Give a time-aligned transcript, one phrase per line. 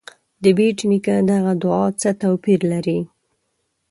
[0.43, 2.99] د بېټ نیکه دغه دعا څه توپیر لري.